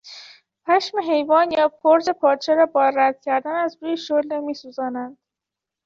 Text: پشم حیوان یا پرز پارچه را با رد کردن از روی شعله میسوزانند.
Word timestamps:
پشم 0.65 0.97
حیوان 1.09 1.51
یا 1.51 1.67
پرز 1.67 2.09
پارچه 2.09 2.55
را 2.55 2.65
با 2.65 2.89
رد 2.89 3.21
کردن 3.21 3.55
از 3.55 3.77
روی 3.81 3.97
شعله 3.97 4.39
میسوزانند. 4.39 5.17